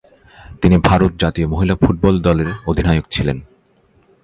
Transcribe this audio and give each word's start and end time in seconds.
তিনি 0.61 0.77
ভারত 0.77 1.11
জাতীয় 1.19 1.47
মহিলা 1.47 1.75
ফুটবল 1.75 2.15
দলের 2.21 2.49
অধিনায়ক 2.67 3.05
ছিলেন। 3.09 3.37